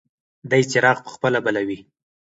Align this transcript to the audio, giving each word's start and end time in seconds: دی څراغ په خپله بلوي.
دی 0.49 0.61
څراغ 0.71 0.97
په 1.05 1.09
خپله 1.15 1.39
بلوي. 1.45 1.79